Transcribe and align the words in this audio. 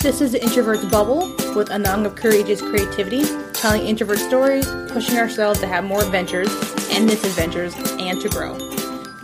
This 0.00 0.20
is 0.20 0.30
the 0.30 0.40
Introvert's 0.40 0.84
Bubble 0.84 1.26
with 1.56 1.70
Anang 1.70 2.06
of 2.06 2.14
Courageous 2.14 2.60
Creativity, 2.60 3.24
telling 3.52 3.84
introvert 3.84 4.18
stories, 4.18 4.64
pushing 4.90 5.18
ourselves 5.18 5.58
to 5.58 5.66
have 5.66 5.82
more 5.82 6.00
adventures 6.00 6.48
and 6.92 7.04
misadventures, 7.04 7.74
and 7.98 8.20
to 8.20 8.28
grow. 8.28 8.52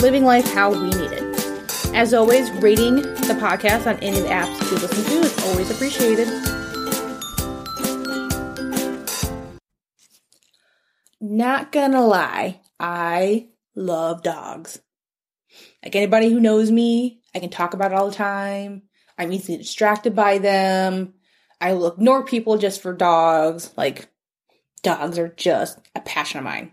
Living 0.00 0.24
life 0.24 0.44
how 0.52 0.72
we 0.72 0.90
need 0.90 1.12
it. 1.12 1.22
As 1.94 2.12
always, 2.12 2.50
rating 2.60 2.96
the 2.96 3.38
podcast 3.40 3.86
on 3.86 4.02
any 4.02 4.18
of 4.18 4.24
the 4.24 4.30
apps 4.30 4.60
you 4.68 4.76
listen 4.78 5.04
to 5.04 5.20
is 5.20 5.44
always 5.44 5.70
appreciated. 5.70 6.28
Not 11.20 11.70
gonna 11.70 12.04
lie, 12.04 12.62
I 12.80 13.46
love 13.76 14.24
dogs. 14.24 14.80
Like 15.84 15.94
anybody 15.94 16.30
who 16.30 16.40
knows 16.40 16.72
me, 16.72 17.20
I 17.32 17.38
can 17.38 17.50
talk 17.50 17.74
about 17.74 17.92
it 17.92 17.94
all 17.96 18.10
the 18.10 18.16
time. 18.16 18.82
I'm 19.18 19.32
easily 19.32 19.58
distracted 19.58 20.14
by 20.14 20.38
them. 20.38 21.14
I 21.60 21.72
will 21.72 21.88
ignore 21.88 22.24
people 22.24 22.58
just 22.58 22.82
for 22.82 22.92
dogs. 22.92 23.72
Like, 23.76 24.08
dogs 24.82 25.18
are 25.18 25.28
just 25.28 25.78
a 25.94 26.00
passion 26.00 26.38
of 26.38 26.44
mine. 26.44 26.72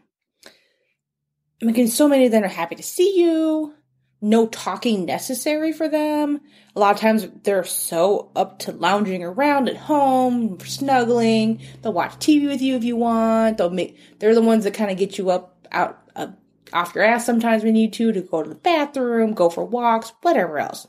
I 1.62 1.66
mean, 1.66 1.88
so 1.88 2.08
many 2.08 2.26
of 2.26 2.31
them 2.31 2.44
are 2.44 2.48
happy 2.48 2.76
to 2.76 2.84
see 2.84 3.20
you. 3.20 3.76
No 4.23 4.48
talking 4.48 5.05
necessary 5.05 5.72
for 5.73 5.88
them. 5.88 6.41
A 6.76 6.80
lot 6.80 6.94
of 6.94 7.02
times 7.02 7.27
they're 7.44 7.64
so 7.64 8.31
up 8.36 8.59
to 8.59 8.72
lounging 8.72 9.23
around 9.23 9.67
at 9.67 9.78
home, 9.78 10.59
snuggling. 10.59 11.62
They'll 11.81 11.94
watch 11.94 12.14
TV 12.14 12.48
with 12.48 12.62
you 12.62 12.76
if 12.76 12.84
you 12.84 12.95
want. 12.95 13.58
They'll 13.58 13.72
make. 13.72 13.98
They're 14.20 14.36
the 14.36 14.42
ones 14.42 14.64
that 14.64 14.76
kind 14.76 14.92
of 14.92 14.98
get 14.98 15.17
you 15.17 15.31
up 15.31 15.67
out 15.72 16.02
uh, 16.16 16.28
off 16.72 16.94
your 16.94 17.03
ass 17.03 17.26
sometimes 17.26 17.64
when 17.64 17.76
you 17.76 17.84
need 17.84 17.94
to 17.94 18.12
to 18.12 18.22
go 18.22 18.44
to 18.44 18.50
the 18.50 18.55
bathroom, 18.55 19.34
go 19.34 19.50
for 19.50 19.66
walks, 19.66 20.14
whatever 20.22 20.59
else. 20.59 20.88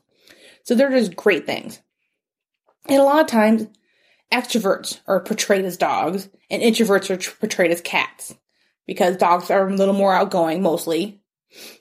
So 0.65 0.75
they're 0.75 0.91
just 0.91 1.17
great 1.17 1.47
things. 1.47 1.81
And 2.89 3.01
a 3.01 3.05
lot 3.05 3.21
of 3.21 3.27
times, 3.27 3.67
extroverts 4.33 5.01
are 5.07 5.21
portrayed 5.21 5.65
as 5.65 5.77
dogs, 5.77 6.29
and 6.51 6.63
introverts 6.63 7.11
are 7.11 7.39
portrayed 7.39 7.71
as 7.71 7.81
cats 7.81 8.35
because 8.87 9.17
dogs 9.17 9.51
are 9.51 9.69
a 9.69 9.75
little 9.75 9.95
more 9.95 10.15
outgoing 10.15 10.63
mostly. 10.63 11.23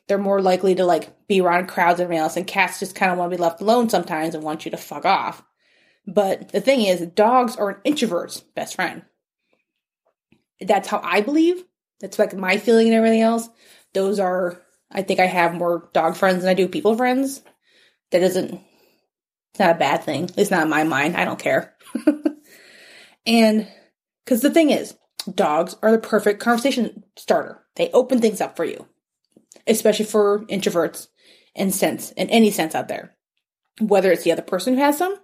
They're 0.07 0.17
more 0.17 0.41
likely 0.41 0.75
to 0.75 0.85
like 0.85 1.27
be 1.27 1.41
around 1.41 1.67
crowds 1.67 1.99
and 1.99 2.05
everything 2.05 2.21
else, 2.21 2.37
and 2.37 2.45
cats 2.45 2.79
just 2.79 2.95
kind 2.95 3.11
of 3.11 3.17
want 3.17 3.31
to 3.31 3.37
be 3.37 3.41
left 3.41 3.61
alone 3.61 3.89
sometimes 3.89 4.35
and 4.35 4.43
want 4.43 4.65
you 4.65 4.71
to 4.71 4.77
fuck 4.77 5.05
off. 5.05 5.43
But 6.05 6.49
the 6.49 6.61
thing 6.61 6.81
is, 6.81 7.01
dogs 7.01 7.55
are 7.55 7.69
an 7.69 7.81
introvert's 7.83 8.41
best 8.41 8.75
friend. 8.75 9.03
That's 10.59 10.87
how 10.87 10.99
I 11.03 11.21
believe. 11.21 11.63
That's 11.99 12.19
like 12.19 12.35
my 12.35 12.57
feeling 12.57 12.87
and 12.87 12.95
everything 12.95 13.21
else. 13.21 13.47
Those 13.93 14.19
are, 14.19 14.61
I 14.91 15.03
think 15.03 15.19
I 15.19 15.27
have 15.27 15.53
more 15.53 15.89
dog 15.93 16.15
friends 16.15 16.41
than 16.41 16.49
I 16.49 16.53
do 16.53 16.67
people 16.67 16.95
friends. 16.95 17.41
That 18.11 18.19
doesn't 18.19 18.59
it's 19.51 19.59
not 19.59 19.75
a 19.75 19.79
bad 19.79 20.03
thing. 20.03 20.29
It's 20.37 20.51
not 20.51 20.63
in 20.63 20.69
my 20.69 20.83
mind. 20.83 21.17
I 21.17 21.25
don't 21.25 21.39
care. 21.39 21.75
and 23.25 23.67
because 24.23 24.41
the 24.41 24.51
thing 24.51 24.69
is, 24.69 24.95
dogs 25.33 25.75
are 25.81 25.91
the 25.91 25.97
perfect 25.97 26.39
conversation 26.39 27.03
starter. 27.17 27.61
They 27.75 27.89
open 27.91 28.21
things 28.21 28.39
up 28.39 28.55
for 28.55 28.63
you, 28.63 28.87
especially 29.67 30.05
for 30.05 30.45
introverts 30.45 31.07
and 31.55 31.73
sense, 31.75 32.11
in 32.11 32.29
any 32.29 32.49
sense 32.51 32.75
out 32.75 32.87
there. 32.87 33.13
Whether 33.79 34.11
it's 34.11 34.23
the 34.23 34.31
other 34.31 34.41
person 34.41 34.75
who 34.75 34.79
has 34.79 34.99
them, 34.99 35.15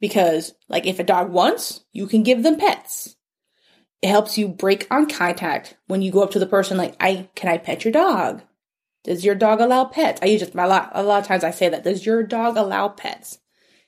because 0.00 0.54
like 0.68 0.86
if 0.86 0.98
a 0.98 1.04
dog 1.04 1.30
wants, 1.30 1.84
you 1.92 2.06
can 2.06 2.22
give 2.22 2.42
them 2.42 2.56
pets. 2.56 3.16
It 4.02 4.08
helps 4.08 4.36
you 4.36 4.48
break 4.48 4.86
on 4.90 5.08
contact 5.08 5.76
when 5.86 6.02
you 6.02 6.12
go 6.12 6.22
up 6.22 6.32
to 6.32 6.38
the 6.38 6.46
person 6.46 6.76
like, 6.76 6.94
I 7.00 7.28
can 7.34 7.50
I 7.50 7.58
pet 7.58 7.84
your 7.84 7.92
dog? 7.92 8.42
Does 9.04 9.24
your 9.24 9.34
dog 9.34 9.60
allow 9.60 9.84
pets? 9.84 10.20
I 10.22 10.36
just 10.36 10.54
a 10.54 10.66
lot. 10.66 10.90
A 10.94 11.02
lot 11.02 11.20
of 11.20 11.26
times 11.26 11.44
I 11.44 11.50
say 11.50 11.68
that. 11.68 11.84
Does 11.84 12.04
your 12.04 12.22
dog 12.22 12.56
allow 12.56 12.88
pets? 12.88 13.38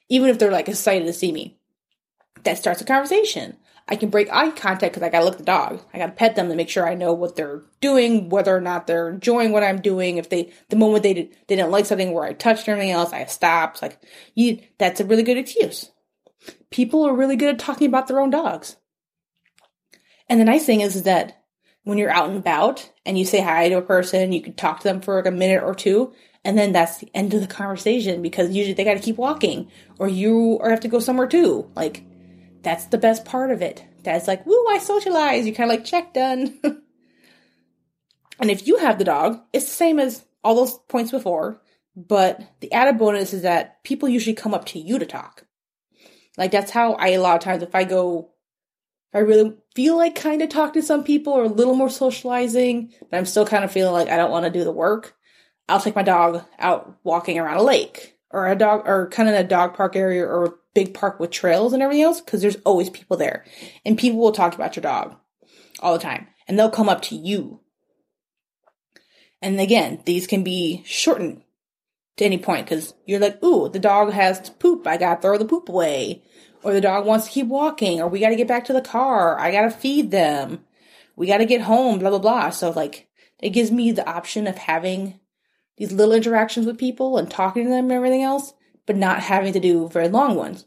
Even 0.08 0.28
if 0.28 0.38
they're 0.38 0.52
like 0.52 0.68
excited 0.68 1.06
to 1.06 1.12
see 1.12 1.32
me, 1.32 1.58
that 2.44 2.58
starts 2.58 2.80
a 2.80 2.84
conversation. 2.84 3.56
I 3.88 3.96
can 3.96 4.10
break 4.10 4.28
eye 4.32 4.50
contact 4.50 4.92
because 4.94 5.02
I 5.02 5.08
gotta 5.08 5.24
look 5.24 5.34
at 5.34 5.38
the 5.38 5.44
dog. 5.44 5.80
I 5.94 5.98
gotta 5.98 6.12
pet 6.12 6.36
them 6.36 6.48
to 6.48 6.56
make 6.56 6.68
sure 6.68 6.88
I 6.88 6.94
know 6.94 7.12
what 7.12 7.36
they're 7.36 7.62
doing, 7.80 8.28
whether 8.28 8.54
or 8.54 8.60
not 8.60 8.86
they're 8.86 9.08
enjoying 9.08 9.52
what 9.52 9.62
I'm 9.62 9.80
doing. 9.80 10.18
If 10.18 10.28
they, 10.28 10.52
the 10.68 10.76
moment 10.76 11.02
they, 11.02 11.14
did, 11.14 11.36
they 11.46 11.56
didn't 11.56 11.70
like 11.70 11.86
something 11.86 12.12
where 12.12 12.24
I 12.24 12.32
touched 12.32 12.68
or 12.68 12.72
anything 12.72 12.90
else, 12.90 13.12
I 13.12 13.24
stopped. 13.26 13.82
Like, 13.82 14.00
you, 14.34 14.60
that's 14.78 15.00
a 15.00 15.04
really 15.04 15.22
good 15.22 15.38
excuse. 15.38 15.90
People 16.70 17.06
are 17.06 17.14
really 17.14 17.36
good 17.36 17.54
at 17.54 17.58
talking 17.60 17.86
about 17.86 18.08
their 18.08 18.20
own 18.20 18.30
dogs. 18.30 18.76
And 20.28 20.40
the 20.40 20.44
nice 20.44 20.66
thing 20.66 20.80
is 20.80 21.04
that 21.04 21.44
when 21.86 21.98
you're 21.98 22.10
out 22.10 22.28
and 22.28 22.36
about 22.36 22.90
and 23.06 23.16
you 23.16 23.24
say 23.24 23.40
hi 23.40 23.68
to 23.68 23.76
a 23.76 23.82
person, 23.82 24.32
you 24.32 24.42
can 24.42 24.54
talk 24.54 24.80
to 24.80 24.88
them 24.88 25.00
for 25.00 25.14
like 25.14 25.26
a 25.26 25.30
minute 25.30 25.62
or 25.62 25.72
two, 25.72 26.12
and 26.44 26.58
then 26.58 26.72
that's 26.72 26.98
the 26.98 27.08
end 27.14 27.32
of 27.32 27.40
the 27.40 27.46
conversation 27.46 28.22
because 28.22 28.50
usually 28.50 28.74
they 28.74 28.82
got 28.82 28.94
to 28.94 29.00
keep 29.00 29.16
walking 29.16 29.70
or 30.00 30.08
you 30.08 30.58
or 30.60 30.70
have 30.70 30.80
to 30.80 30.88
go 30.88 30.98
somewhere 30.98 31.28
too. 31.28 31.70
Like 31.76 32.02
that's 32.62 32.86
the 32.86 32.98
best 32.98 33.24
part 33.24 33.52
of 33.52 33.62
it. 33.62 33.84
That's 34.02 34.26
like, 34.26 34.44
woo, 34.46 34.66
I 34.68 34.78
socialize. 34.78 35.46
You 35.46 35.54
kind 35.54 35.70
of 35.70 35.76
like 35.76 35.84
check 35.84 36.12
done. 36.12 36.58
and 38.40 38.50
if 38.50 38.66
you 38.66 38.78
have 38.78 38.98
the 38.98 39.04
dog, 39.04 39.40
it's 39.52 39.66
the 39.66 39.70
same 39.70 40.00
as 40.00 40.24
all 40.42 40.56
those 40.56 40.76
points 40.88 41.12
before, 41.12 41.62
but 41.94 42.42
the 42.58 42.72
added 42.72 42.98
bonus 42.98 43.32
is 43.32 43.42
that 43.42 43.84
people 43.84 44.08
usually 44.08 44.34
come 44.34 44.54
up 44.54 44.64
to 44.66 44.80
you 44.80 44.98
to 44.98 45.06
talk. 45.06 45.46
Like 46.36 46.50
that's 46.50 46.72
how 46.72 46.94
I 46.94 47.10
a 47.10 47.20
lot 47.20 47.36
of 47.36 47.42
times 47.42 47.62
if 47.62 47.76
I 47.76 47.84
go 47.84 48.32
I 49.14 49.18
really 49.18 49.56
feel 49.74 49.96
like 49.96 50.14
kind 50.14 50.42
of 50.42 50.48
talk 50.48 50.72
to 50.74 50.82
some 50.82 51.04
people 51.04 51.32
or 51.32 51.44
a 51.44 51.48
little 51.48 51.74
more 51.74 51.88
socializing, 51.88 52.92
but 53.10 53.16
I'm 53.16 53.26
still 53.26 53.46
kind 53.46 53.64
of 53.64 53.72
feeling 53.72 53.92
like 53.92 54.08
I 54.08 54.16
don't 54.16 54.30
want 54.30 54.44
to 54.44 54.50
do 54.50 54.64
the 54.64 54.72
work. 54.72 55.16
I'll 55.68 55.80
take 55.80 55.96
my 55.96 56.02
dog 56.02 56.44
out 56.58 56.98
walking 57.02 57.38
around 57.38 57.56
a 57.56 57.62
lake 57.62 58.16
or 58.30 58.46
a 58.46 58.56
dog 58.56 58.82
or 58.86 59.08
kind 59.08 59.28
of 59.28 59.34
a 59.34 59.44
dog 59.44 59.74
park 59.74 59.96
area 59.96 60.24
or 60.24 60.44
a 60.44 60.52
big 60.74 60.94
park 60.94 61.18
with 61.18 61.30
trails 61.30 61.72
and 61.72 61.82
everything 61.82 62.04
else 62.04 62.20
because 62.20 62.42
there's 62.42 62.58
always 62.64 62.90
people 62.90 63.16
there. 63.16 63.44
And 63.84 63.98
people 63.98 64.18
will 64.18 64.32
talk 64.32 64.54
about 64.54 64.76
your 64.76 64.82
dog 64.82 65.16
all 65.80 65.92
the 65.92 65.98
time 65.98 66.28
and 66.46 66.58
they'll 66.58 66.70
come 66.70 66.88
up 66.88 67.02
to 67.02 67.16
you. 67.16 67.60
And 69.42 69.60
again, 69.60 70.02
these 70.04 70.26
can 70.26 70.44
be 70.44 70.82
shortened 70.84 71.42
to 72.16 72.24
any 72.24 72.38
point 72.38 72.66
because 72.66 72.94
you're 73.04 73.20
like, 73.20 73.42
ooh, 73.42 73.68
the 73.68 73.78
dog 73.78 74.12
has 74.12 74.40
to 74.40 74.52
poop. 74.52 74.86
I 74.86 74.96
gotta 74.96 75.20
throw 75.20 75.38
the 75.38 75.44
poop 75.44 75.68
away 75.68 76.22
or 76.66 76.72
the 76.72 76.80
dog 76.80 77.06
wants 77.06 77.26
to 77.26 77.32
keep 77.32 77.46
walking, 77.46 78.00
or 78.00 78.08
we 78.08 78.18
got 78.18 78.30
to 78.30 78.36
get 78.36 78.48
back 78.48 78.64
to 78.64 78.72
the 78.72 78.80
car. 78.80 79.38
I 79.38 79.52
got 79.52 79.62
to 79.62 79.70
feed 79.70 80.10
them. 80.10 80.64
We 81.14 81.28
got 81.28 81.38
to 81.38 81.46
get 81.46 81.60
home, 81.60 82.00
blah, 82.00 82.10
blah, 82.10 82.18
blah. 82.18 82.50
So, 82.50 82.70
like, 82.70 83.08
it 83.38 83.50
gives 83.50 83.70
me 83.70 83.92
the 83.92 84.04
option 84.04 84.48
of 84.48 84.58
having 84.58 85.20
these 85.76 85.92
little 85.92 86.12
interactions 86.12 86.66
with 86.66 86.76
people 86.76 87.18
and 87.18 87.30
talking 87.30 87.62
to 87.62 87.70
them 87.70 87.84
and 87.84 87.92
everything 87.92 88.24
else, 88.24 88.52
but 88.84 88.96
not 88.96 89.20
having 89.20 89.52
to 89.52 89.60
do 89.60 89.88
very 89.88 90.08
long 90.08 90.34
ones. 90.34 90.66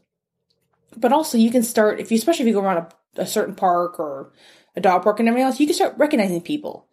But 0.96 1.12
also, 1.12 1.36
you 1.36 1.50
can 1.50 1.62
start, 1.62 2.00
if 2.00 2.10
you, 2.10 2.16
especially 2.16 2.44
if 2.44 2.48
you 2.48 2.54
go 2.54 2.62
around 2.62 2.86
a, 3.16 3.22
a 3.22 3.26
certain 3.26 3.54
park 3.54 4.00
or 4.00 4.32
a 4.74 4.80
dog 4.80 5.02
park 5.02 5.20
and 5.20 5.28
everything 5.28 5.48
else, 5.48 5.60
you 5.60 5.66
can 5.66 5.74
start 5.74 5.98
recognizing 5.98 6.40
people. 6.40 6.88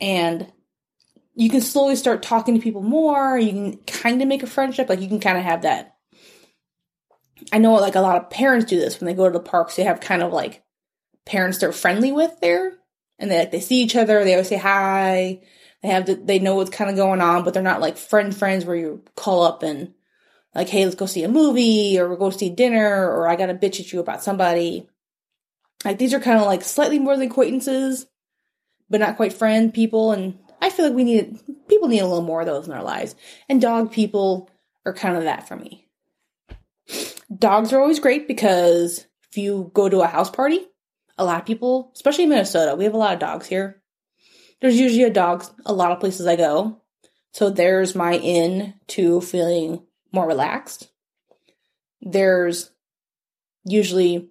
And 0.00 0.50
you 1.36 1.50
can 1.50 1.60
slowly 1.60 1.94
start 1.94 2.22
talking 2.22 2.54
to 2.54 2.60
people 2.60 2.82
more. 2.82 3.38
You 3.38 3.52
can 3.52 3.76
kind 3.86 4.20
of 4.20 4.26
make 4.26 4.42
a 4.42 4.48
friendship. 4.48 4.88
Like, 4.88 5.00
you 5.00 5.08
can 5.08 5.20
kind 5.20 5.38
of 5.38 5.44
have 5.44 5.62
that 5.62 5.96
I 7.52 7.58
know 7.58 7.74
like 7.74 7.94
a 7.94 8.00
lot 8.00 8.16
of 8.16 8.30
parents 8.30 8.66
do 8.66 8.78
this 8.78 8.98
when 8.98 9.06
they 9.06 9.14
go 9.14 9.26
to 9.26 9.32
the 9.32 9.40
parks. 9.40 9.76
They 9.76 9.84
have 9.84 10.00
kind 10.00 10.22
of 10.22 10.32
like 10.32 10.62
parents 11.24 11.58
they're 11.58 11.72
friendly 11.72 12.12
with 12.12 12.40
there, 12.40 12.78
and 13.18 13.30
they 13.30 13.38
like 13.40 13.50
they 13.50 13.60
see 13.60 13.82
each 13.82 13.96
other. 13.96 14.24
They 14.24 14.32
always 14.32 14.48
say 14.48 14.56
hi. 14.56 15.42
They 15.82 15.88
have 15.88 16.06
the, 16.06 16.14
they 16.16 16.38
know 16.38 16.56
what's 16.56 16.70
kind 16.70 16.90
of 16.90 16.96
going 16.96 17.20
on, 17.20 17.44
but 17.44 17.54
they're 17.54 17.62
not 17.62 17.80
like 17.80 17.98
friend 17.98 18.34
friends 18.34 18.64
where 18.64 18.76
you 18.76 19.02
call 19.14 19.42
up 19.42 19.62
and 19.62 19.92
like, 20.54 20.68
hey, 20.68 20.84
let's 20.84 20.96
go 20.96 21.06
see 21.06 21.22
a 21.22 21.28
movie 21.28 21.98
or 21.98 22.08
we'll 22.08 22.16
go 22.16 22.30
see 22.30 22.48
dinner 22.48 23.06
or 23.10 23.28
I 23.28 23.36
got 23.36 23.46
to 23.46 23.54
bitch 23.54 23.78
at 23.78 23.92
you 23.92 24.00
about 24.00 24.22
somebody. 24.22 24.88
Like 25.84 25.98
these 25.98 26.14
are 26.14 26.20
kind 26.20 26.40
of 26.40 26.46
like 26.46 26.62
slightly 26.62 26.98
more 26.98 27.16
than 27.16 27.28
acquaintances, 27.28 28.06
but 28.88 29.00
not 29.00 29.16
quite 29.16 29.34
friend 29.34 29.72
people. 29.72 30.12
And 30.12 30.38
I 30.60 30.70
feel 30.70 30.86
like 30.86 30.94
we 30.94 31.04
need 31.04 31.38
people 31.68 31.88
need 31.88 32.00
a 32.00 32.06
little 32.06 32.22
more 32.22 32.40
of 32.40 32.46
those 32.46 32.66
in 32.66 32.72
our 32.72 32.82
lives. 32.82 33.14
And 33.48 33.60
dog 33.60 33.92
people 33.92 34.50
are 34.84 34.94
kind 34.94 35.16
of 35.16 35.24
that 35.24 35.48
for 35.48 35.56
me. 35.56 35.86
Dogs 37.36 37.72
are 37.72 37.80
always 37.80 38.00
great 38.00 38.28
because 38.28 39.06
if 39.30 39.36
you 39.36 39.70
go 39.74 39.88
to 39.88 40.00
a 40.00 40.06
house 40.06 40.30
party, 40.30 40.60
a 41.18 41.24
lot 41.24 41.40
of 41.40 41.46
people, 41.46 41.90
especially 41.94 42.24
in 42.24 42.30
Minnesota, 42.30 42.76
we 42.76 42.84
have 42.84 42.94
a 42.94 42.98
lot 42.98 43.14
of 43.14 43.20
dogs 43.20 43.46
here. 43.46 43.82
There's 44.60 44.78
usually 44.78 45.04
a 45.04 45.10
dog 45.10 45.44
a 45.64 45.72
lot 45.72 45.92
of 45.92 46.00
places 46.00 46.26
I 46.26 46.36
go. 46.36 46.82
So 47.32 47.50
there's 47.50 47.94
my 47.94 48.14
in 48.14 48.74
to 48.88 49.20
feeling 49.20 49.82
more 50.12 50.26
relaxed. 50.26 50.88
There's 52.00 52.70
usually, 53.64 54.30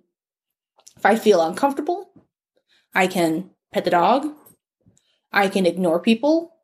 if 0.97 1.05
I 1.05 1.15
feel 1.15 1.41
uncomfortable, 1.41 2.09
I 2.93 3.07
can 3.07 3.51
pet 3.71 3.83
the 3.83 3.91
dog. 3.91 4.27
I 5.35 5.49
can 5.49 5.65
ignore 5.65 5.99
people 5.99 6.55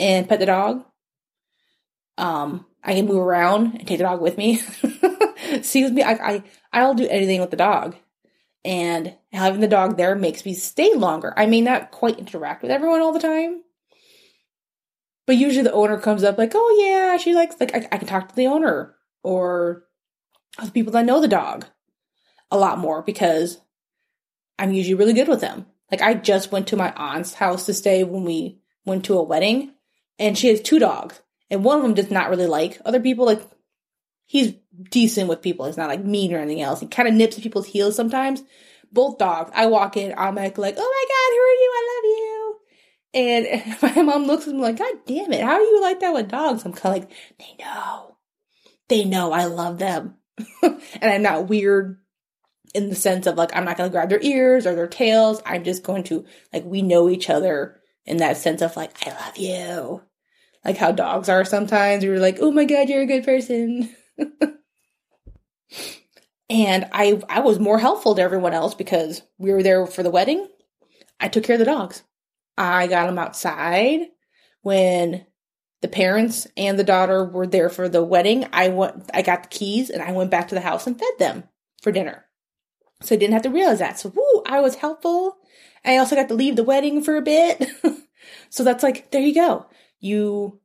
and 0.00 0.26
pet 0.26 0.40
the 0.40 0.46
dog. 0.46 0.84
Um, 2.16 2.64
I 2.82 2.94
can 2.94 3.06
move 3.06 3.18
around 3.18 3.76
and 3.76 3.86
take 3.86 3.98
the 3.98 4.04
dog 4.04 4.22
with 4.22 4.38
me. 4.38 4.56
See 5.62 5.88
me, 5.90 6.02
I, 6.02 6.12
I 6.12 6.42
I'll 6.72 6.94
do 6.94 7.06
anything 7.08 7.40
with 7.40 7.50
the 7.50 7.56
dog, 7.56 7.96
and 8.64 9.14
having 9.30 9.60
the 9.60 9.68
dog 9.68 9.96
there 9.96 10.14
makes 10.14 10.44
me 10.44 10.54
stay 10.54 10.94
longer. 10.94 11.34
I 11.36 11.46
may 11.46 11.60
not 11.60 11.90
quite 11.90 12.18
interact 12.18 12.62
with 12.62 12.70
everyone 12.70 13.00
all 13.00 13.12
the 13.12 13.20
time, 13.20 13.62
but 15.26 15.36
usually 15.36 15.64
the 15.64 15.72
owner 15.72 15.98
comes 15.98 16.24
up 16.24 16.38
like, 16.38 16.52
"Oh 16.54 16.82
yeah, 16.82 17.18
she 17.18 17.34
likes 17.34 17.56
like 17.60 17.74
I, 17.74 17.86
I 17.92 17.98
can 17.98 18.08
talk 18.08 18.28
to 18.28 18.36
the 18.36 18.46
owner 18.46 18.94
or 19.22 19.84
other 20.58 20.70
people 20.70 20.92
that 20.92 21.04
know 21.04 21.20
the 21.20 21.28
dog 21.28 21.66
a 22.50 22.56
lot 22.56 22.78
more 22.78 23.02
because 23.02 23.60
I'm 24.58 24.72
usually 24.72 24.94
really 24.94 25.12
good 25.12 25.28
with 25.28 25.40
them. 25.40 25.66
Like 25.90 26.02
I 26.02 26.14
just 26.14 26.52
went 26.52 26.68
to 26.68 26.76
my 26.76 26.92
aunt's 26.96 27.34
house 27.34 27.66
to 27.66 27.74
stay 27.74 28.04
when 28.04 28.24
we 28.24 28.58
went 28.84 29.04
to 29.06 29.18
a 29.18 29.22
wedding 29.22 29.74
and 30.18 30.36
she 30.36 30.48
has 30.48 30.60
two 30.60 30.78
dogs 30.78 31.20
and 31.50 31.64
one 31.64 31.76
of 31.76 31.82
them 31.82 31.94
does 31.94 32.10
not 32.10 32.30
really 32.30 32.46
like 32.46 32.80
other 32.84 33.00
people. 33.00 33.26
Like 33.26 33.42
he's 34.24 34.54
decent 34.90 35.28
with 35.28 35.42
people. 35.42 35.66
He's 35.66 35.76
not 35.76 35.88
like 35.88 36.04
mean 36.04 36.32
or 36.34 36.38
anything 36.38 36.62
else. 36.62 36.80
He 36.80 36.86
kind 36.86 37.08
of 37.08 37.14
nips 37.14 37.38
people's 37.38 37.66
heels 37.66 37.96
sometimes. 37.96 38.42
Both 38.92 39.18
dogs. 39.18 39.50
I 39.54 39.66
walk 39.66 39.96
in, 39.96 40.14
I'm 40.16 40.36
like, 40.36 40.56
like, 40.58 40.76
oh 40.78 40.80
my 40.80 41.04
god, 41.14 41.34
who 41.34 41.40
are 41.40 41.60
you? 41.62 41.72
I 41.74 41.90
love 41.94 42.04
you. 42.16 42.56
And 43.14 43.96
my 43.96 44.02
mom 44.02 44.26
looks 44.26 44.46
at 44.46 44.54
me 44.54 44.60
like, 44.60 44.78
God 44.78 44.94
damn 45.06 45.32
it, 45.32 45.42
how 45.42 45.54
are 45.54 45.60
you 45.60 45.80
like 45.82 46.00
that 46.00 46.14
with 46.14 46.28
dogs? 46.28 46.64
I'm 46.64 46.72
kind 46.72 46.96
of 46.96 47.02
like, 47.02 47.16
they 47.38 47.64
know. 47.64 48.16
They 48.88 49.04
know 49.04 49.32
I 49.32 49.44
love 49.44 49.78
them. 49.78 50.16
and 50.62 50.80
I'm 51.02 51.22
not 51.22 51.48
weird 51.48 51.98
in 52.74 52.90
the 52.90 52.96
sense 52.96 53.26
of 53.26 53.36
like, 53.36 53.54
I'm 53.54 53.64
not 53.64 53.76
going 53.76 53.88
to 53.88 53.92
grab 53.92 54.10
their 54.10 54.20
ears 54.20 54.66
or 54.66 54.74
their 54.74 54.88
tails. 54.88 55.40
I'm 55.46 55.64
just 55.64 55.84
going 55.84 56.02
to, 56.04 56.24
like, 56.52 56.64
we 56.64 56.82
know 56.82 57.08
each 57.08 57.30
other 57.30 57.80
in 58.04 58.18
that 58.18 58.36
sense 58.36 58.60
of 58.62 58.76
like, 58.76 59.06
I 59.06 59.10
love 59.10 59.36
you. 59.36 60.02
Like 60.64 60.76
how 60.76 60.92
dogs 60.92 61.28
are 61.28 61.44
sometimes. 61.44 62.04
You're 62.04 62.18
like, 62.18 62.38
oh 62.40 62.50
my 62.50 62.64
God, 62.64 62.88
you're 62.88 63.02
a 63.02 63.06
good 63.06 63.24
person. 63.24 63.94
and 66.50 66.88
I, 66.92 67.20
I 67.28 67.40
was 67.40 67.58
more 67.58 67.78
helpful 67.78 68.14
to 68.14 68.22
everyone 68.22 68.54
else 68.54 68.74
because 68.74 69.22
we 69.38 69.52
were 69.52 69.62
there 69.62 69.86
for 69.86 70.02
the 70.02 70.10
wedding. 70.10 70.48
I 71.20 71.28
took 71.28 71.44
care 71.44 71.54
of 71.54 71.60
the 71.60 71.66
dogs. 71.66 72.02
I 72.56 72.86
got 72.86 73.06
them 73.06 73.18
outside 73.18 74.00
when 74.62 75.26
the 75.82 75.88
parents 75.88 76.46
and 76.56 76.78
the 76.78 76.84
daughter 76.84 77.24
were 77.24 77.46
there 77.46 77.68
for 77.68 77.88
the 77.88 78.02
wedding. 78.02 78.46
I 78.52 78.68
went, 78.68 79.10
I 79.12 79.22
got 79.22 79.42
the 79.44 79.48
keys 79.50 79.90
and 79.90 80.02
I 80.02 80.12
went 80.12 80.30
back 80.30 80.48
to 80.48 80.54
the 80.54 80.60
house 80.60 80.86
and 80.86 80.98
fed 80.98 81.12
them 81.18 81.44
for 81.82 81.92
dinner. 81.92 82.23
So 83.04 83.14
I 83.14 83.18
didn't 83.18 83.34
have 83.34 83.42
to 83.42 83.50
realize 83.50 83.78
that. 83.80 83.98
So, 83.98 84.12
woo, 84.14 84.42
I 84.46 84.60
was 84.60 84.76
helpful. 84.76 85.36
I 85.84 85.98
also 85.98 86.16
got 86.16 86.28
to 86.28 86.34
leave 86.34 86.56
the 86.56 86.64
wedding 86.64 87.02
for 87.02 87.16
a 87.16 87.22
bit. 87.22 87.70
so 88.50 88.64
that's 88.64 88.82
like, 88.82 89.10
there 89.10 89.20
you 89.20 89.34
go. 89.34 89.66
You, 90.00 90.60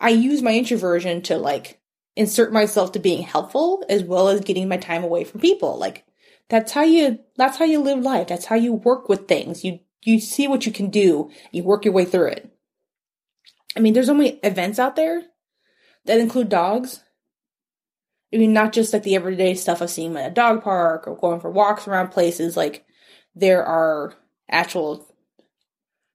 I 0.00 0.10
use 0.10 0.42
my 0.42 0.56
introversion 0.56 1.22
to 1.22 1.36
like 1.36 1.80
insert 2.16 2.52
myself 2.52 2.92
to 2.92 2.98
being 2.98 3.22
helpful 3.22 3.84
as 3.88 4.02
well 4.02 4.28
as 4.28 4.40
getting 4.40 4.68
my 4.68 4.78
time 4.78 5.04
away 5.04 5.24
from 5.24 5.40
people. 5.40 5.78
Like, 5.78 6.06
that's 6.48 6.72
how 6.72 6.82
you, 6.82 7.18
that's 7.36 7.58
how 7.58 7.64
you 7.64 7.80
live 7.80 8.00
life. 8.00 8.28
That's 8.28 8.46
how 8.46 8.56
you 8.56 8.72
work 8.72 9.08
with 9.08 9.28
things. 9.28 9.64
You, 9.64 9.80
you 10.02 10.18
see 10.20 10.48
what 10.48 10.66
you 10.66 10.72
can 10.72 10.90
do. 10.90 11.30
You 11.50 11.62
work 11.62 11.84
your 11.84 11.94
way 11.94 12.04
through 12.04 12.28
it. 12.28 12.50
I 13.76 13.80
mean, 13.80 13.92
there's 13.92 14.08
only 14.08 14.40
events 14.42 14.78
out 14.78 14.96
there 14.96 15.22
that 16.04 16.18
include 16.18 16.48
dogs 16.48 17.02
I 18.32 18.38
mean, 18.38 18.52
not 18.52 18.72
just 18.72 18.92
like 18.92 19.02
the 19.02 19.14
everyday 19.14 19.54
stuff 19.54 19.80
of 19.80 19.90
seeing 19.90 20.16
at 20.16 20.30
a 20.30 20.34
dog 20.34 20.62
park 20.62 21.06
or 21.06 21.16
going 21.16 21.40
for 21.40 21.50
walks 21.50 21.86
around 21.86 22.08
places. 22.08 22.56
Like, 22.56 22.86
there 23.34 23.64
are 23.64 24.14
actual 24.50 25.06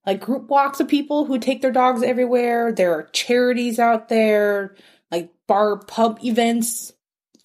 like 0.06 0.22
group 0.22 0.50
walks 0.50 0.80
of 0.80 0.88
people 0.88 1.26
who 1.26 1.38
take 1.38 1.62
their 1.62 1.72
dogs 1.72 2.02
everywhere. 2.02 2.72
There 2.72 2.94
are 2.94 3.10
charities 3.12 3.78
out 3.78 4.08
there, 4.08 4.76
like 5.12 5.32
bar 5.48 5.78
pub 5.80 6.20
events 6.24 6.94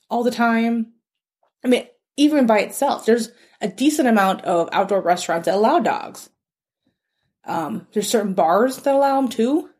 all 0.09 0.23
the 0.23 0.31
time. 0.31 0.93
I 1.65 1.69
mean, 1.69 1.87
even 2.17 2.47
by 2.47 2.61
itself, 2.61 3.05
there's 3.05 3.31
a 3.61 3.69
decent 3.69 4.09
amount 4.09 4.43
of 4.43 4.69
outdoor 4.73 5.01
restaurants 5.01 5.47
that 5.47 5.57
allow 5.57 5.81
dogs. 5.81 6.31
Um, 7.45 7.89
there's 7.93 8.09
certain 8.09 8.35
bars 8.35 8.77
that 8.77 8.95
allow 8.95 9.21
them 9.21 9.29
too. 9.29 9.71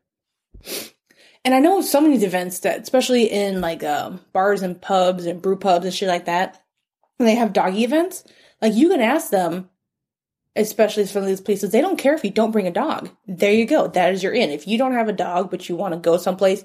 And 1.45 1.55
I 1.55 1.59
know 1.59 1.81
some 1.81 2.05
of 2.05 2.13
these 2.13 2.23
events 2.23 2.61
that, 2.61 2.81
especially 2.81 3.25
in 3.25 3.61
like 3.61 3.83
um, 3.83 4.21
bars 4.33 4.63
and 4.63 4.81
pubs 4.81 5.27
and 5.27 5.43
brew 5.43 5.57
pubs 5.57 5.85
and 5.85 5.95
shit 5.95 6.09
like 6.09 6.27
that, 6.27 6.63
when 7.17 7.27
they 7.27 7.35
have 7.35 7.53
doggy 7.53 7.85
events, 7.85 8.25
like 8.61 8.75
you 8.75 8.89
can 8.89 9.01
ask 9.01 9.31
them, 9.31 9.69
especially 10.55 11.07
from 11.07 11.27
these 11.27 11.41
places, 11.41 11.71
they 11.71 11.81
don't 11.81 11.99
care 11.99 12.15
if 12.15 12.25
you 12.25 12.31
don't 12.31 12.53
bring 12.53 12.67
a 12.67 12.73
dog. 12.73 13.11
There 13.27 13.53
you 13.53 13.67
go. 13.67 13.89
That 13.89 14.13
is 14.13 14.23
your 14.23 14.33
in. 14.33 14.51
If 14.51 14.69
you 14.69 14.79
don't 14.79 14.95
have 14.95 15.09
a 15.09 15.13
dog, 15.13 15.51
but 15.51 15.69
you 15.69 15.75
want 15.75 15.95
to 15.95 16.01
go 16.01 16.17
someplace, 16.17 16.65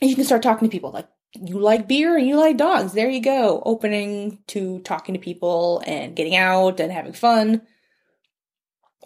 you 0.00 0.16
can 0.16 0.24
start 0.24 0.42
talking 0.42 0.68
to 0.68 0.72
people 0.72 0.90
like, 0.90 1.08
you 1.40 1.60
like 1.60 1.86
beer 1.86 2.16
and 2.16 2.26
you 2.26 2.36
like 2.36 2.56
dogs. 2.56 2.92
There 2.92 3.08
you 3.08 3.20
go. 3.20 3.62
Opening 3.64 4.40
to 4.48 4.80
talking 4.80 5.14
to 5.14 5.20
people 5.20 5.82
and 5.86 6.16
getting 6.16 6.34
out 6.34 6.80
and 6.80 6.90
having 6.90 7.12
fun. 7.12 7.62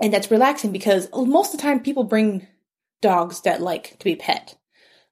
And 0.01 0.13
that's 0.13 0.31
relaxing 0.31 0.73
because 0.73 1.09
most 1.13 1.53
of 1.53 1.61
the 1.61 1.63
time 1.63 1.81
people 1.81 2.05
bring 2.05 2.47
dogs 3.05 3.43
that 3.43 3.63
like 3.63 3.97
to 3.99 4.05
be 4.05 4.17
pet, 4.17 4.57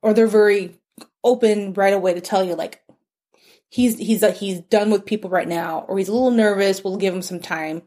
or 0.01 0.13
they're 0.13 0.27
very 0.27 0.81
open 1.23 1.73
right 1.75 1.93
away 1.93 2.15
to 2.15 2.21
tell 2.21 2.43
you 2.43 2.55
like 2.55 2.83
he's 3.69 3.99
he's 3.99 4.23
uh, 4.23 4.33
he's 4.33 4.61
done 4.61 4.91
with 4.91 5.07
people 5.07 5.31
right 5.31 5.47
now, 5.47 5.85
or 5.89 5.99
he's 5.99 6.09
a 6.09 6.13
little 6.13 6.31
nervous. 6.31 6.83
We'll 6.83 6.97
give 6.97 7.15
him 7.15 7.23
some 7.23 7.41
time, 7.41 7.77
and 7.77 7.85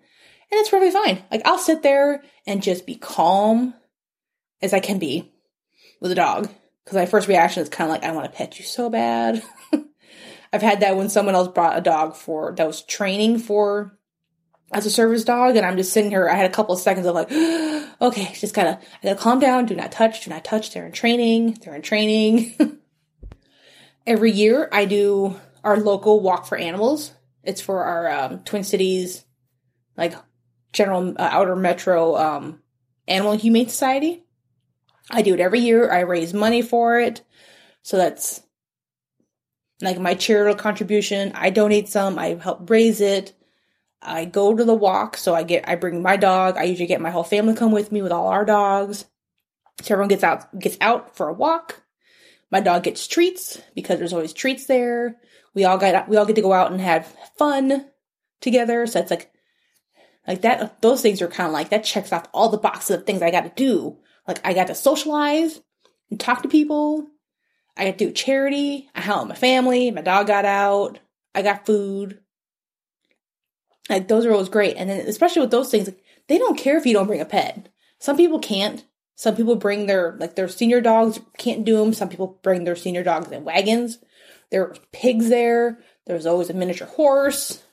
it's 0.52 0.70
perfectly 0.70 0.92
fine. 0.92 1.24
Like 1.32 1.42
I'll 1.46 1.58
sit 1.58 1.84
there 1.84 2.24
and 2.48 2.64
just 2.64 2.86
be 2.86 2.96
calm 2.96 3.74
as 4.62 4.74
I 4.74 4.80
can 4.80 5.00
be 5.00 5.34
with 6.00 6.12
a 6.12 6.16
dog 6.16 6.50
because 6.84 6.96
my 6.96 7.06
first 7.06 7.28
reaction 7.28 7.64
is 7.64 7.70
kind 7.70 7.90
of 7.90 7.96
like 7.96 8.04
I 8.04 8.12
want 8.12 8.32
to 8.32 8.38
pet 8.38 8.60
you 8.60 8.66
so 8.66 8.90
bad. 8.90 9.44
I've 10.54 10.62
had 10.62 10.82
that 10.82 10.96
when 10.96 11.10
someone 11.10 11.36
else 11.36 11.50
brought 11.50 11.78
a 11.78 11.82
dog 11.82 12.16
for 12.16 12.54
that 12.56 12.68
was 12.68 12.84
training 12.84 13.40
for 13.40 13.98
as 14.76 14.86
a 14.86 14.92
service 14.92 15.24
dog, 15.24 15.56
and 15.56 15.66
I'm 15.66 15.78
just 15.78 15.94
sitting 15.94 16.12
here. 16.12 16.28
I 16.28 16.36
had 16.36 16.52
a 16.52 16.54
couple 16.54 16.76
of 16.76 16.82
seconds 16.82 17.08
of 17.08 17.16
like, 17.16 17.32
okay, 18.02 18.34
just 18.34 18.54
gotta, 18.54 18.78
I 18.78 19.08
gotta 19.08 19.16
calm 19.16 19.40
down. 19.40 19.66
Do 19.66 19.74
not 19.74 19.94
touch. 19.94 20.26
Do 20.26 20.30
not 20.30 20.44
touch. 20.44 20.74
They're 20.74 20.86
in 20.86 20.92
training. 20.92 21.60
They're 21.64 21.76
in 21.76 21.82
training. 21.82 22.80
Every 24.08 24.32
year, 24.32 24.68
I 24.74 24.84
do 24.84 25.40
our 25.64 25.78
local 25.78 26.20
walk 26.20 26.46
for 26.46 26.58
animals. 26.58 27.14
It's 27.42 27.62
for 27.62 27.86
our 27.86 28.10
um, 28.12 28.40
Twin 28.40 28.66
Cities, 28.66 29.24
like 29.96 30.14
general 30.74 31.16
uh, 31.18 31.30
outer 31.32 31.56
metro 31.56 32.18
um, 32.18 32.62
animal 33.08 33.32
humane 33.38 33.70
society. 33.70 34.26
I 35.10 35.22
do 35.22 35.36
it 35.36 35.40
every 35.40 35.62
year. 35.62 35.90
I 35.90 36.02
raise 36.02 36.34
money 36.34 36.62
for 36.62 37.00
it, 37.00 37.22
so 37.82 37.96
that's 37.96 38.42
like 39.82 40.00
my 40.00 40.16
charitable 40.16 40.60
contribution. 40.60 41.32
I 41.34 41.50
donate 41.50 41.88
some. 41.88 42.20
I 42.20 42.36
help 42.36 42.70
raise 42.70 43.00
it. 43.00 43.32
I 44.06 44.26
go 44.26 44.56
to 44.56 44.64
the 44.64 44.74
walk, 44.74 45.18
so 45.18 45.34
I 45.34 45.44
get 45.44 45.68
I 45.68 45.76
bring 45.76 46.02
my 46.02 46.18
dog. 46.18 46.58
I 46.58 46.64
usually 46.64 46.88
get 46.88 47.02
my 47.02 47.12
whole 47.12 47.24
family 47.24 47.56
come 47.56 47.72
with 47.72 47.92
me 47.92 48.02
with 48.02 48.12
all 48.12 48.28
our 48.28 48.46
dogs. 48.46 49.06
So 49.82 49.94
everyone 49.94 50.10
gets 50.10 50.24
out 50.24 50.58
gets 50.58 50.78
out 50.82 51.16
for 51.16 51.28
a 51.28 51.34
walk. 51.34 51.82
My 52.52 52.62
dog 52.62 52.84
gets 52.84 53.08
treats 53.08 53.62
because 53.76 54.00
there's 54.00 54.14
always 54.14 54.34
treats 54.34 54.66
there. 54.66 55.18
We 55.54 55.66
all 55.66 55.78
got 55.78 56.08
we 56.08 56.18
all 56.18 56.26
get 56.26 56.36
to 56.36 56.42
go 56.42 56.54
out 56.54 56.72
and 56.72 56.80
have 56.80 57.14
fun 57.38 57.86
together. 58.42 58.86
So 58.88 59.00
it's 59.00 59.12
like 59.12 59.32
like 60.28 60.42
that 60.42 60.82
those 60.82 61.02
things 61.02 61.22
are 61.22 61.28
kind 61.28 61.48
of 61.48 61.54
like 61.54 61.70
that 61.70 61.84
checks 61.84 62.14
off 62.14 62.28
all 62.34 62.50
the 62.50 62.58
boxes 62.58 62.98
of 62.98 63.06
things 63.06 63.22
I 63.22 63.32
got 63.32 63.44
to 63.44 63.52
do. 63.56 63.98
Like 64.28 64.40
I 64.46 64.54
got 64.54 64.68
to 64.68 64.76
socialize 64.76 65.60
and 66.10 66.20
talk 66.20 66.44
to 66.44 66.50
people. 66.50 67.08
I 67.78 67.86
got 67.86 67.98
to 67.98 68.06
do 68.06 68.12
charity. 68.12 68.90
I 68.96 69.02
helped 69.02 69.30
my 69.30 69.36
family. 69.36 69.92
My 69.92 70.02
dog 70.02 70.28
got 70.28 70.46
out. 70.46 71.00
I 71.34 71.42
got 71.42 71.66
food. 71.66 72.20
Like 73.90 74.08
those 74.08 74.26
are 74.26 74.32
always 74.32 74.50
great. 74.50 74.78
And 74.78 74.90
then 74.90 75.08
especially 75.08 75.42
with 75.42 75.52
those 75.52 75.70
things, 75.70 75.88
like, 75.88 76.04
they 76.28 76.38
don't 76.38 76.58
care 76.58 76.78
if 76.78 76.86
you 76.86 76.94
don't 76.94 77.08
bring 77.08 77.22
a 77.22 77.26
pet. 77.26 77.70
Some 78.00 78.18
people 78.18 78.40
can't. 78.40 78.84
Some 79.16 79.36
people 79.36 79.56
bring 79.56 79.86
their 79.86 80.16
like 80.20 80.36
their 80.36 80.48
senior 80.48 80.82
dogs 80.82 81.20
can't 81.38 81.66
do 81.66 81.78
them. 81.78 81.94
Some 81.94 82.10
people 82.10 82.40
bring 82.44 82.64
their 82.64 82.76
senior 82.76 83.04
dogs 83.04 83.32
in 83.32 83.46
wagons. 83.46 84.00
There 84.52 84.64
are 84.64 84.76
pigs 84.92 85.30
there. 85.30 85.80
There's 86.06 86.26
always 86.26 86.50
a 86.50 86.54
miniature 86.54 86.88
horse. 86.88 87.64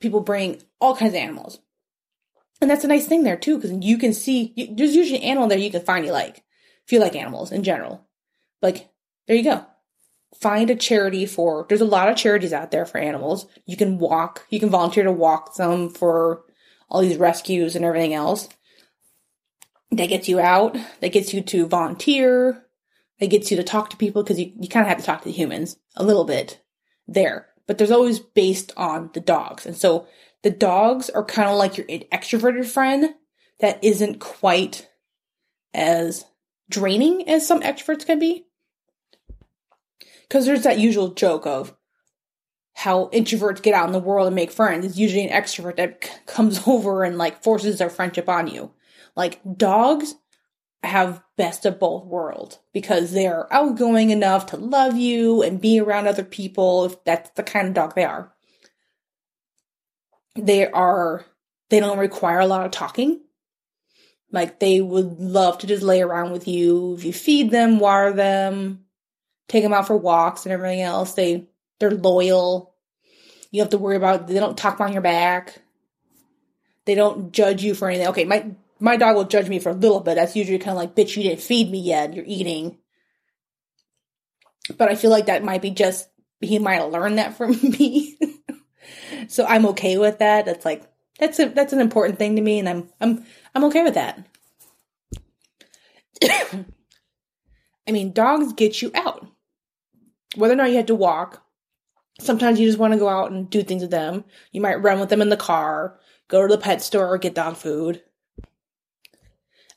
People 0.00 0.20
bring 0.20 0.62
all 0.80 0.96
kinds 0.96 1.14
of 1.14 1.20
animals. 1.20 1.60
And 2.60 2.70
that's 2.70 2.84
a 2.84 2.88
nice 2.88 3.06
thing 3.06 3.22
there 3.22 3.36
too, 3.36 3.56
because 3.58 3.72
you 3.84 3.98
can 3.98 4.14
see 4.14 4.52
you, 4.56 4.74
there's 4.74 4.96
usually 4.96 5.18
an 5.18 5.24
animal 5.24 5.48
there 5.48 5.58
you 5.58 5.70
can 5.70 5.82
find 5.82 6.04
you 6.04 6.12
like 6.12 6.42
if 6.84 6.92
you 6.92 6.98
like 6.98 7.14
animals 7.14 7.52
in 7.52 7.62
general. 7.62 8.06
Like 8.62 8.88
there 9.26 9.36
you 9.36 9.44
go 9.44 9.66
find 10.40 10.70
a 10.70 10.76
charity 10.76 11.26
for 11.26 11.66
there's 11.68 11.80
a 11.80 11.86
lot 11.86 12.08
of 12.08 12.16
charities 12.16 12.52
out 12.52 12.70
there 12.70 12.86
for 12.86 12.98
animals. 12.98 13.46
You 13.64 13.76
can 13.76 13.98
walk 13.98 14.46
you 14.50 14.60
can 14.60 14.70
volunteer 14.70 15.04
to 15.04 15.12
walk 15.12 15.56
them 15.56 15.90
for 15.90 16.42
all 16.88 17.00
these 17.00 17.16
rescues 17.16 17.76
and 17.76 17.84
everything 17.84 18.14
else. 18.14 18.48
That 19.90 20.08
gets 20.08 20.28
you 20.28 20.40
out 20.40 20.76
that 21.00 21.12
gets 21.12 21.32
you 21.32 21.42
to 21.42 21.66
volunteer 21.66 22.64
that 23.20 23.30
gets 23.30 23.50
you 23.50 23.56
to 23.56 23.64
talk 23.64 23.90
to 23.90 23.96
people 23.96 24.22
because 24.22 24.38
you, 24.38 24.52
you 24.60 24.68
kind 24.68 24.84
of 24.84 24.88
have 24.88 24.98
to 24.98 25.04
talk 25.04 25.22
to 25.22 25.30
humans 25.30 25.76
a 25.96 26.04
little 26.04 26.24
bit 26.24 26.60
there. 27.08 27.46
But 27.66 27.78
there's 27.78 27.90
always 27.90 28.20
based 28.20 28.72
on 28.76 29.10
the 29.14 29.20
dogs. 29.20 29.66
And 29.66 29.76
so 29.76 30.06
the 30.42 30.50
dogs 30.50 31.10
are 31.10 31.24
kind 31.24 31.48
of 31.48 31.56
like 31.56 31.76
your 31.76 31.86
extroverted 31.86 32.66
friend 32.66 33.14
that 33.60 33.82
isn't 33.82 34.20
quite 34.20 34.88
as 35.72 36.24
draining 36.68 37.28
as 37.28 37.46
some 37.46 37.60
extroverts 37.60 38.06
can 38.06 38.18
be 38.18 38.45
because 40.28 40.46
there's 40.46 40.62
that 40.62 40.78
usual 40.78 41.08
joke 41.08 41.46
of 41.46 41.74
how 42.74 43.06
introverts 43.06 43.62
get 43.62 43.74
out 43.74 43.86
in 43.86 43.92
the 43.92 43.98
world 43.98 44.26
and 44.26 44.36
make 44.36 44.50
friends. 44.50 44.84
It's 44.84 44.98
usually 44.98 45.26
an 45.26 45.42
extrovert 45.42 45.76
that 45.76 46.04
c- 46.04 46.10
comes 46.26 46.60
over 46.66 47.04
and 47.04 47.16
like 47.16 47.42
forces 47.42 47.78
their 47.78 47.88
friendship 47.88 48.28
on 48.28 48.48
you. 48.48 48.70
Like 49.16 49.40
dogs 49.56 50.14
have 50.82 51.22
best 51.36 51.64
of 51.64 51.78
both 51.80 52.04
worlds 52.04 52.58
because 52.72 53.12
they're 53.12 53.52
outgoing 53.52 54.10
enough 54.10 54.46
to 54.46 54.56
love 54.56 54.96
you 54.96 55.42
and 55.42 55.60
be 55.60 55.80
around 55.80 56.06
other 56.06 56.22
people 56.22 56.84
if 56.84 57.02
that's 57.04 57.30
the 57.30 57.42
kind 57.42 57.68
of 57.68 57.74
dog 57.74 57.94
they 57.94 58.04
are. 58.04 58.32
They 60.36 60.66
are 60.70 61.24
they 61.70 61.80
don't 61.80 61.98
require 61.98 62.40
a 62.40 62.46
lot 62.46 62.64
of 62.64 62.72
talking. 62.72 63.20
Like 64.30 64.60
they 64.60 64.80
would 64.80 65.18
love 65.18 65.58
to 65.58 65.66
just 65.66 65.82
lay 65.82 66.02
around 66.02 66.32
with 66.32 66.46
you 66.46 66.94
if 66.94 67.04
you 67.04 67.12
feed 67.12 67.50
them, 67.50 67.78
water 67.78 68.12
them, 68.12 68.85
take 69.48 69.62
them 69.62 69.72
out 69.72 69.86
for 69.86 69.96
walks 69.96 70.44
and 70.44 70.52
everything 70.52 70.82
else. 70.82 71.12
They 71.12 71.46
they're 71.78 71.90
loyal. 71.90 72.74
You 73.50 73.62
have 73.62 73.70
to 73.70 73.78
worry 73.78 73.96
about 73.96 74.26
they 74.26 74.34
don't 74.34 74.58
talk 74.58 74.76
behind 74.76 74.94
your 74.94 75.02
back. 75.02 75.62
They 76.84 76.94
don't 76.94 77.32
judge 77.32 77.62
you 77.62 77.74
for 77.74 77.88
anything. 77.88 78.08
Okay, 78.08 78.24
my 78.24 78.54
my 78.78 78.96
dog 78.96 79.16
will 79.16 79.24
judge 79.24 79.48
me 79.48 79.58
for 79.58 79.70
a 79.70 79.74
little 79.74 80.00
bit. 80.00 80.16
That's 80.16 80.36
usually 80.36 80.58
kind 80.58 80.76
of 80.76 80.76
like, 80.76 80.94
bitch, 80.94 81.16
you 81.16 81.22
didn't 81.22 81.40
feed 81.40 81.70
me 81.70 81.80
yet. 81.80 82.14
You're 82.14 82.24
eating. 82.26 82.78
But 84.76 84.90
I 84.90 84.96
feel 84.96 85.10
like 85.10 85.26
that 85.26 85.44
might 85.44 85.62
be 85.62 85.70
just, 85.70 86.08
he 86.40 86.58
might 86.58 86.80
have 86.80 86.92
learned 86.92 87.18
that 87.18 87.36
from 87.36 87.52
me. 87.62 88.18
so 89.28 89.46
I'm 89.46 89.66
okay 89.66 89.96
with 89.96 90.18
that. 90.18 90.44
That's 90.44 90.64
like, 90.64 90.82
that's 91.18 91.38
a, 91.38 91.48
that's 91.48 91.72
an 91.72 91.80
important 91.80 92.18
thing 92.18 92.36
to 92.36 92.42
me. 92.42 92.58
And 92.58 92.68
I'm, 92.68 92.90
I'm, 93.00 93.24
I'm 93.54 93.64
okay 93.64 93.82
with 93.82 93.94
that. 93.94 94.26
I 97.88 97.92
mean, 97.92 98.12
dogs 98.12 98.52
get 98.52 98.82
you 98.82 98.90
out. 98.94 99.26
Whether 100.36 100.54
or 100.54 100.56
not 100.56 100.70
you 100.70 100.76
had 100.76 100.86
to 100.88 100.94
walk, 100.94 101.42
sometimes 102.20 102.60
you 102.60 102.66
just 102.66 102.78
want 102.78 102.92
to 102.92 102.98
go 102.98 103.08
out 103.08 103.30
and 103.30 103.50
do 103.50 103.62
things 103.62 103.82
with 103.82 103.90
them. 103.90 104.24
You 104.52 104.60
might 104.60 104.82
run 104.82 105.00
with 105.00 105.08
them 105.08 105.22
in 105.22 105.28
the 105.28 105.36
car, 105.36 105.98
go 106.28 106.46
to 106.46 106.54
the 106.54 106.60
pet 106.60 106.82
store, 106.82 107.12
or 107.12 107.18
get 107.18 107.34
dog 107.34 107.56
food 107.56 108.02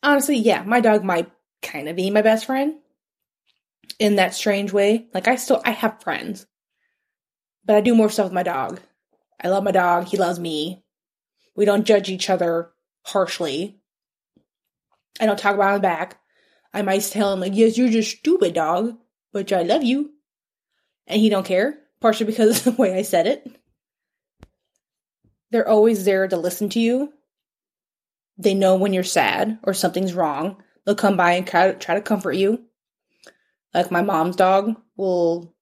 honestly, 0.03 0.37
yeah, 0.37 0.63
my 0.63 0.81
dog 0.81 1.03
might 1.03 1.31
kind 1.61 1.89
of 1.89 1.95
be 1.95 2.09
my 2.09 2.21
best 2.21 2.45
friend 2.45 2.75
in 3.99 4.15
that 4.15 4.33
strange 4.33 4.71
way. 4.71 5.07
Like 5.13 5.27
I 5.27 5.35
still 5.35 5.61
I 5.65 5.71
have 5.71 6.01
friends, 6.01 6.45
but 7.65 7.75
I 7.75 7.81
do 7.81 7.95
more 7.95 8.09
stuff 8.09 8.25
with 8.25 8.33
my 8.33 8.43
dog. 8.43 8.79
I 9.41 9.47
love 9.47 9.63
my 9.63 9.71
dog. 9.71 10.07
He 10.07 10.17
loves 10.17 10.39
me. 10.39 10.83
We 11.55 11.65
don't 11.65 11.85
judge 11.85 12.09
each 12.09 12.29
other 12.29 12.71
harshly. 13.03 13.79
I 15.19 15.25
don't 15.25 15.39
talk 15.39 15.55
about 15.55 15.75
him 15.75 15.81
back. 15.81 16.19
I 16.73 16.81
might 16.81 17.01
tell 17.01 17.33
him 17.33 17.39
like, 17.39 17.55
"Yes, 17.55 17.77
you're 17.77 17.89
just 17.89 18.17
stupid, 18.17 18.53
dog, 18.53 18.97
but 19.33 19.51
I 19.51 19.63
love 19.63 19.83
you," 19.83 20.13
and 21.09 21.19
he 21.19 21.29
don't 21.29 21.45
care. 21.45 21.77
Partially 21.99 22.27
because 22.27 22.65
of 22.65 22.75
the 22.75 22.81
way 22.81 22.95
I 22.95 23.01
said 23.01 23.27
it. 23.27 23.45
They're 25.51 25.67
always 25.67 26.05
there 26.05 26.27
to 26.27 26.37
listen 26.37 26.69
to 26.69 26.79
you 26.79 27.11
they 28.39 28.53
know 28.53 28.77
when 28.77 28.93
you're 28.93 29.03
sad 29.03 29.59
or 29.63 29.73
something's 29.73 30.13
wrong. 30.13 30.63
They'll 30.85 30.95
come 30.95 31.17
by 31.17 31.33
and 31.33 31.45
try 31.45 31.73
to, 31.73 32.01
comfort 32.01 32.31
you. 32.31 32.63
Like 33.73 33.91
my 33.91 34.01
mom's 34.01 34.37
dog 34.37 34.75
will, 34.95 35.53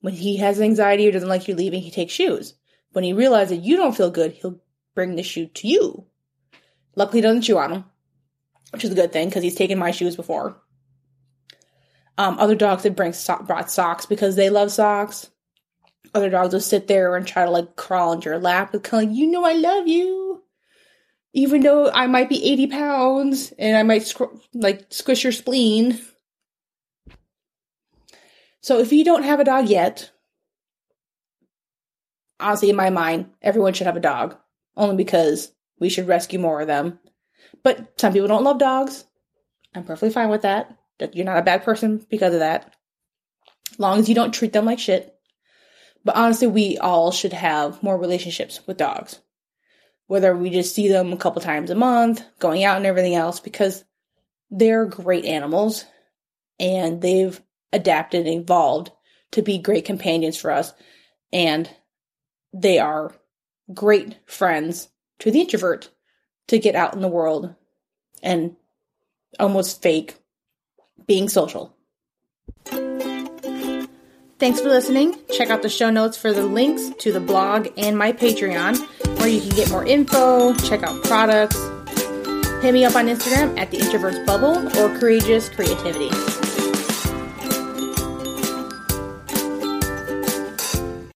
when 0.00 0.12
he 0.12 0.36
has 0.38 0.60
anxiety 0.60 1.08
or 1.08 1.12
doesn't 1.12 1.28
like 1.28 1.48
you 1.48 1.54
leaving, 1.54 1.80
he 1.80 1.92
takes 1.92 2.12
shoes. 2.12 2.54
When 2.92 3.04
he 3.04 3.12
realizes 3.12 3.64
you 3.64 3.76
don't 3.76 3.96
feel 3.96 4.10
good, 4.10 4.32
he'll 4.32 4.60
bring 4.94 5.14
the 5.14 5.22
shoe 5.22 5.46
to 5.46 5.68
you. 5.68 6.04
Luckily, 6.96 7.18
he 7.18 7.22
doesn't 7.22 7.42
chew 7.42 7.56
on 7.56 7.70
them, 7.70 7.84
which 8.72 8.84
is 8.84 8.90
a 8.90 8.96
good 8.96 9.12
thing 9.12 9.28
because 9.28 9.44
he's 9.44 9.54
taken 9.54 9.78
my 9.78 9.92
shoes 9.92 10.16
before. 10.16 10.60
Um, 12.18 12.38
other 12.38 12.54
dogs 12.54 12.82
that 12.84 12.96
bring 12.96 13.12
so- 13.12 13.42
brought 13.46 13.70
socks 13.70 14.06
because 14.06 14.36
they 14.36 14.50
love 14.50 14.72
socks. 14.72 15.30
Other 16.14 16.30
dogs 16.30 16.54
will 16.54 16.60
sit 16.60 16.86
there 16.86 17.14
and 17.14 17.26
try 17.26 17.44
to 17.44 17.50
like 17.50 17.76
crawl 17.76 18.12
into 18.12 18.30
your 18.30 18.38
lap 18.38 18.72
and 18.72 18.82
kind 18.82 19.04
of 19.04 19.10
like, 19.10 19.18
you 19.18 19.26
know, 19.26 19.44
I 19.44 19.52
love 19.52 19.86
you 19.86 20.42
even 21.36 21.60
though 21.60 21.90
I 21.90 22.06
might 22.06 22.30
be 22.30 22.42
80 22.50 22.66
pounds 22.68 23.52
and 23.58 23.76
I 23.76 23.82
might 23.82 24.02
squ- 24.02 24.40
like 24.54 24.86
squish 24.88 25.22
your 25.22 25.34
spleen. 25.34 26.00
So 28.62 28.78
if 28.78 28.90
you 28.90 29.04
don't 29.04 29.22
have 29.22 29.38
a 29.38 29.44
dog 29.44 29.68
yet, 29.68 30.10
honestly, 32.40 32.70
in 32.70 32.76
my 32.76 32.88
mind, 32.88 33.26
everyone 33.42 33.74
should 33.74 33.86
have 33.86 33.98
a 33.98 34.00
dog, 34.00 34.34
only 34.78 34.96
because 34.96 35.52
we 35.78 35.90
should 35.90 36.08
rescue 36.08 36.38
more 36.38 36.62
of 36.62 36.68
them. 36.68 36.98
But 37.62 38.00
some 38.00 38.14
people 38.14 38.28
don't 38.28 38.42
love 38.42 38.58
dogs. 38.58 39.04
I'm 39.74 39.84
perfectly 39.84 40.10
fine 40.10 40.30
with 40.30 40.42
that. 40.42 40.74
That 40.98 41.14
you're 41.14 41.26
not 41.26 41.38
a 41.38 41.42
bad 41.42 41.64
person 41.64 42.04
because 42.08 42.34
of 42.34 42.40
that. 42.40 42.74
As 43.72 43.78
long 43.78 43.98
as 43.98 44.08
you 44.08 44.14
don't 44.14 44.32
treat 44.32 44.52
them 44.52 44.64
like 44.64 44.78
shit. 44.78 45.14
But 46.04 46.16
honestly, 46.16 46.46
we 46.46 46.78
all 46.78 47.10
should 47.10 47.32
have 47.32 47.82
more 47.82 47.98
relationships 47.98 48.60
with 48.66 48.76
dogs 48.76 49.20
whether 50.06 50.36
we 50.36 50.50
just 50.50 50.74
see 50.74 50.88
them 50.88 51.12
a 51.12 51.16
couple 51.16 51.42
times 51.42 51.70
a 51.70 51.74
month, 51.74 52.22
going 52.38 52.64
out 52.64 52.76
and 52.76 52.86
everything 52.86 53.14
else, 53.14 53.40
because 53.40 53.84
they're 54.50 54.86
great 54.86 55.24
animals 55.24 55.84
and 56.58 57.02
they've 57.02 57.40
adapted 57.72 58.26
and 58.26 58.42
evolved 58.42 58.90
to 59.32 59.42
be 59.42 59.58
great 59.58 59.84
companions 59.84 60.36
for 60.36 60.50
us. 60.50 60.72
And 61.32 61.68
they 62.52 62.78
are 62.78 63.14
great 63.74 64.16
friends 64.26 64.88
to 65.18 65.30
the 65.30 65.40
introvert 65.40 65.90
to 66.48 66.58
get 66.58 66.76
out 66.76 66.94
in 66.94 67.00
the 67.00 67.08
world 67.08 67.54
and 68.22 68.56
almost 69.40 69.82
fake 69.82 70.14
being 71.06 71.28
social. 71.28 71.74
Thanks 74.38 74.60
for 74.60 74.68
listening. 74.68 75.16
Check 75.32 75.48
out 75.48 75.62
the 75.62 75.68
show 75.70 75.88
notes 75.88 76.18
for 76.18 76.32
the 76.32 76.44
links 76.44 76.90
to 76.98 77.10
the 77.10 77.20
blog 77.20 77.68
and 77.78 77.96
my 77.96 78.12
Patreon, 78.12 78.78
where 79.18 79.28
you 79.28 79.40
can 79.40 79.50
get 79.50 79.70
more 79.70 79.86
info, 79.86 80.54
check 80.54 80.82
out 80.82 81.02
products. 81.04 81.56
Hit 82.62 82.72
me 82.72 82.84
up 82.84 82.96
on 82.96 83.06
Instagram 83.06 83.58
at 83.58 83.70
the 83.70 83.78
Introverts 83.78 84.26
Bubble 84.26 84.58
or 84.78 84.98
Courageous 84.98 85.48
Creativity. 85.48 86.10